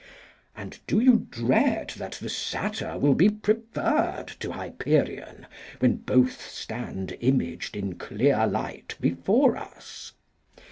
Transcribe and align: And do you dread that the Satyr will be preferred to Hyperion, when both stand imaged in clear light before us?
And 0.57 0.79
do 0.87 0.99
you 0.99 1.27
dread 1.29 1.89
that 1.97 2.13
the 2.13 2.27
Satyr 2.27 2.97
will 2.97 3.13
be 3.13 3.29
preferred 3.29 4.29
to 4.39 4.51
Hyperion, 4.53 5.45
when 5.77 5.97
both 5.97 6.41
stand 6.49 7.15
imaged 7.19 7.77
in 7.77 7.93
clear 7.99 8.47
light 8.47 8.95
before 8.99 9.55
us? 9.57 10.13